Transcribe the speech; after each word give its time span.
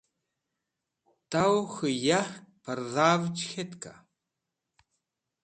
Tawẽ 1.31 1.65
k̃hũ 1.71 1.89
yark 2.05 2.33
pẽrdhavj 2.63 3.35
k̃hetka? 3.49 3.93